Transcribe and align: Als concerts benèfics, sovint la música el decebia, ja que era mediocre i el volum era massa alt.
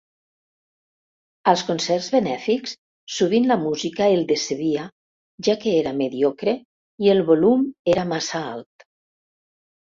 Als 1.51 1.63
concerts 1.67 2.07
benèfics, 2.15 2.73
sovint 3.17 3.45
la 3.53 3.59
música 3.67 4.09
el 4.15 4.25
decebia, 4.33 4.87
ja 5.51 5.57
que 5.67 5.77
era 5.85 5.95
mediocre 6.01 6.59
i 7.07 7.15
el 7.17 7.25
volum 7.31 7.71
era 7.97 8.11
massa 8.17 8.45
alt. 8.59 8.91